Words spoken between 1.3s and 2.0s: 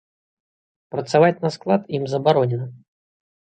на склад